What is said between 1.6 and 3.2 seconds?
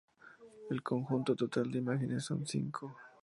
de imágenes son cinco.